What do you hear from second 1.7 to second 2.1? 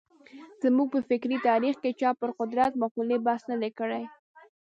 کې چا